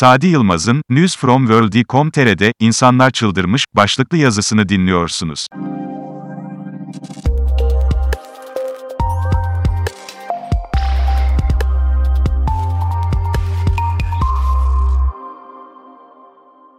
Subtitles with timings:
[0.00, 5.46] Sadi Yılmaz'ın News from World.com.tr'de İnsanlar Çıldırmış başlıklı yazısını dinliyorsunuz.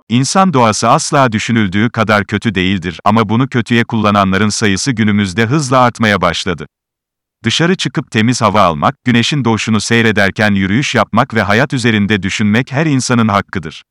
[0.09, 6.21] İnsan doğası asla düşünüldüğü kadar kötü değildir ama bunu kötüye kullananların sayısı günümüzde hızla artmaya
[6.21, 6.65] başladı.
[7.45, 12.85] Dışarı çıkıp temiz hava almak, güneşin doğuşunu seyrederken yürüyüş yapmak ve hayat üzerinde düşünmek her
[12.85, 13.83] insanın hakkıdır.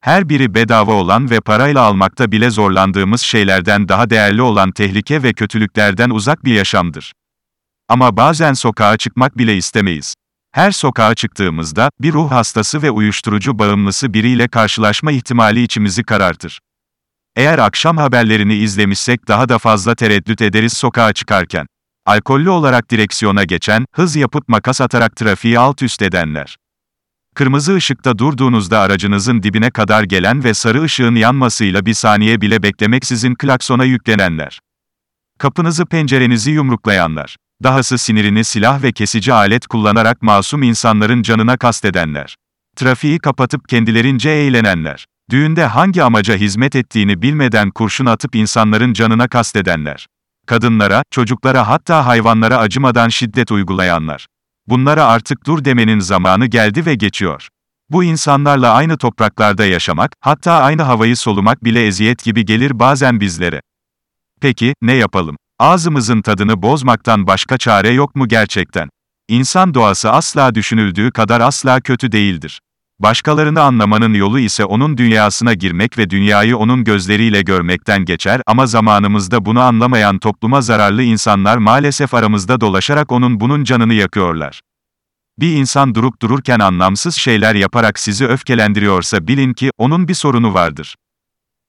[0.00, 5.32] Her biri bedava olan ve parayla almakta bile zorlandığımız şeylerden daha değerli olan tehlike ve
[5.32, 7.12] kötülüklerden uzak bir yaşamdır.
[7.88, 10.14] Ama bazen sokağa çıkmak bile istemeyiz.
[10.52, 16.60] Her sokağa çıktığımızda, bir ruh hastası ve uyuşturucu bağımlısı biriyle karşılaşma ihtimali içimizi karartır.
[17.36, 21.66] Eğer akşam haberlerini izlemişsek daha da fazla tereddüt ederiz sokağa çıkarken.
[22.06, 26.56] Alkollü olarak direksiyona geçen, hız yapıp makas atarak trafiği alt üst edenler.
[27.34, 33.34] Kırmızı ışıkta durduğunuzda aracınızın dibine kadar gelen ve sarı ışığın yanmasıyla bir saniye bile beklemeksizin
[33.34, 34.60] klaksona yüklenenler.
[35.38, 37.36] Kapınızı pencerenizi yumruklayanlar.
[37.62, 42.36] Dahası sinirini silah ve kesici alet kullanarak masum insanların canına kastedenler.
[42.76, 45.06] Trafiği kapatıp kendilerince eğlenenler.
[45.30, 50.06] Düğünde hangi amaca hizmet ettiğini bilmeden kurşun atıp insanların canına kastedenler.
[50.46, 54.26] Kadınlara, çocuklara hatta hayvanlara acımadan şiddet uygulayanlar.
[54.66, 57.48] Bunlara artık dur demenin zamanı geldi ve geçiyor.
[57.90, 63.60] Bu insanlarla aynı topraklarda yaşamak, hatta aynı havayı solumak bile eziyet gibi gelir bazen bizlere.
[64.40, 65.36] Peki, ne yapalım?
[65.58, 68.88] Ağzımızın tadını bozmaktan başka çare yok mu gerçekten?
[69.28, 72.60] İnsan doğası asla düşünüldüğü kadar asla kötü değildir.
[73.04, 79.44] Başkalarını anlamanın yolu ise onun dünyasına girmek ve dünyayı onun gözleriyle görmekten geçer ama zamanımızda
[79.44, 84.60] bunu anlamayan topluma zararlı insanlar maalesef aramızda dolaşarak onun bunun canını yakıyorlar.
[85.38, 90.96] Bir insan durup dururken anlamsız şeyler yaparak sizi öfkelendiriyorsa bilin ki onun bir sorunu vardır.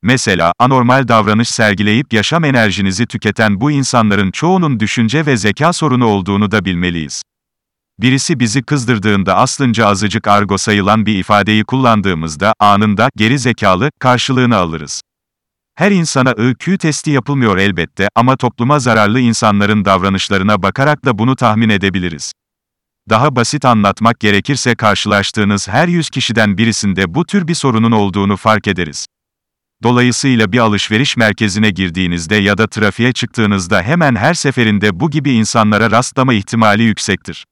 [0.03, 6.51] Mesela, anormal davranış sergileyip yaşam enerjinizi tüketen bu insanların çoğunun düşünce ve zeka sorunu olduğunu
[6.51, 7.23] da bilmeliyiz.
[7.99, 15.01] Birisi bizi kızdırdığında aslınca azıcık argo sayılan bir ifadeyi kullandığımızda, anında, geri zekalı, karşılığını alırız.
[15.75, 21.69] Her insana IQ testi yapılmıyor elbette ama topluma zararlı insanların davranışlarına bakarak da bunu tahmin
[21.69, 22.31] edebiliriz.
[23.09, 28.67] Daha basit anlatmak gerekirse karşılaştığınız her 100 kişiden birisinde bu tür bir sorunun olduğunu fark
[28.67, 29.05] ederiz.
[29.83, 35.91] Dolayısıyla bir alışveriş merkezine girdiğinizde ya da trafiğe çıktığınızda hemen her seferinde bu gibi insanlara
[35.91, 37.45] rastlama ihtimali yüksektir.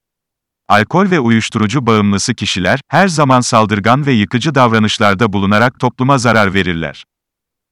[0.70, 7.04] Alkol ve uyuşturucu bağımlısı kişiler, her zaman saldırgan ve yıkıcı davranışlarda bulunarak topluma zarar verirler.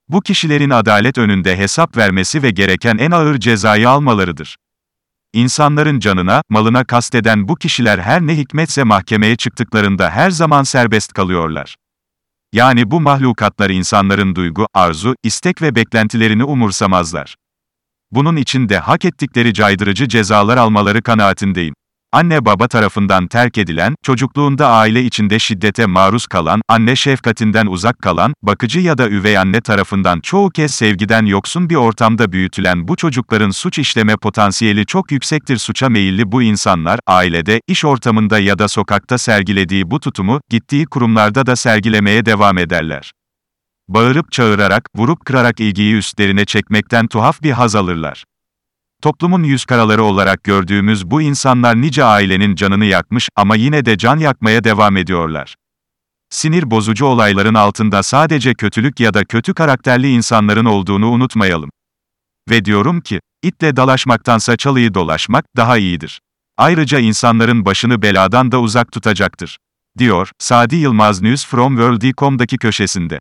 [0.09, 4.55] Bu kişilerin adalet önünde hesap vermesi ve gereken en ağır cezayı almalarıdır.
[5.33, 11.75] İnsanların canına, malına kasteden bu kişiler her ne hikmetse mahkemeye çıktıklarında her zaman serbest kalıyorlar.
[12.53, 17.35] Yani bu mahlukatlar insanların duygu, arzu, istek ve beklentilerini umursamazlar.
[18.11, 21.73] Bunun için de hak ettikleri caydırıcı cezalar almaları kanaatindeyim.
[22.13, 28.33] Anne baba tarafından terk edilen, çocukluğunda aile içinde şiddete maruz kalan, anne şefkatinden uzak kalan,
[28.43, 33.49] bakıcı ya da üvey anne tarafından çoğu kez sevgiden yoksun bir ortamda büyütülen bu çocukların
[33.49, 35.57] suç işleme potansiyeli çok yüksektir.
[35.57, 41.45] Suça meyilli bu insanlar, ailede, iş ortamında ya da sokakta sergilediği bu tutumu, gittiği kurumlarda
[41.45, 43.11] da sergilemeye devam ederler.
[43.87, 48.23] Bağırıp çağırarak, vurup kırarak ilgiyi üstlerine çekmekten tuhaf bir haz alırlar.
[49.01, 54.17] Toplumun yüz karaları olarak gördüğümüz bu insanlar nice ailenin canını yakmış ama yine de can
[54.17, 55.55] yakmaya devam ediyorlar.
[56.29, 61.69] Sinir bozucu olayların altında sadece kötülük ya da kötü karakterli insanların olduğunu unutmayalım.
[62.49, 66.21] Ve diyorum ki, itle dalaşmaktansa çalıyı dolaşmak daha iyidir.
[66.57, 69.57] Ayrıca insanların başını beladan da uzak tutacaktır.
[69.97, 73.19] Diyor, Sadi Yılmaz News from World.com'daki köşesinde.